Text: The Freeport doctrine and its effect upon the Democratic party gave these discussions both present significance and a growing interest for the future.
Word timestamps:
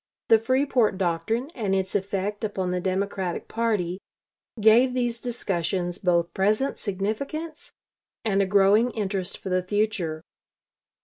The 0.29 0.39
Freeport 0.39 0.97
doctrine 0.97 1.51
and 1.53 1.75
its 1.75 1.93
effect 1.93 2.43
upon 2.43 2.71
the 2.71 2.79
Democratic 2.81 3.47
party 3.47 3.99
gave 4.59 4.93
these 4.95 5.21
discussions 5.21 5.99
both 5.99 6.33
present 6.33 6.79
significance 6.79 7.71
and 8.25 8.41
a 8.41 8.47
growing 8.47 8.89
interest 8.93 9.37
for 9.37 9.49
the 9.49 9.61
future. 9.61 10.23